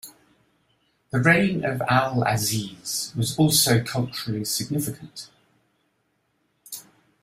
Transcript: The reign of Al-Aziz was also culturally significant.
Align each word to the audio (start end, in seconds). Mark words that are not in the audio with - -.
The 1.11 1.19
reign 1.19 1.63
of 1.63 1.79
Al-Aziz 1.87 3.13
was 3.15 3.37
also 3.37 3.83
culturally 3.83 4.43
significant. 4.45 5.29